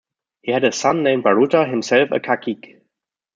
He 0.41 0.51
had 0.51 0.63
a 0.63 0.71
son 0.71 1.03
named 1.03 1.21
Baruta, 1.21 1.63
himself 1.67 2.09
a 2.11 2.19
Cacique. 2.19 2.81